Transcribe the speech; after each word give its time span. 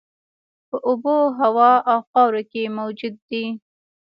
په 0.69 0.77
اوبو، 0.87 1.17
هوا 1.39 1.71
او 1.91 1.99
خاورو 2.09 2.41
کې 2.51 2.63
موجود 2.77 3.15
دي. 3.29 3.45